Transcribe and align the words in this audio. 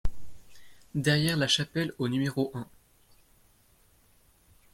Derrière 0.95 1.37
La 1.37 1.47
Chapelle 1.47 1.93
au 1.99 2.07
numéro 2.07 2.49
un 2.55 2.65